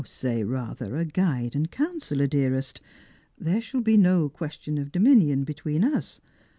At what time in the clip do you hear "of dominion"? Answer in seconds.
4.79-5.43